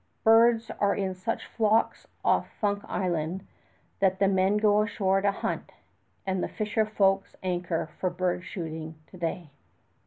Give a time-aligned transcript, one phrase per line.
[0.23, 3.45] Birds are in such flocks off Funk Island
[3.99, 5.73] that the men go ashore to hunt,
[6.25, 9.51] as the fisher folk anchor for bird shooting to day.